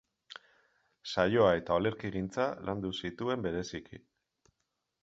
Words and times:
Saioa 1.11 1.51
eta 1.59 1.77
olerkigintza 1.81 2.49
landu 2.71 2.95
zituen 3.05 3.47
bereziki. 3.49 4.05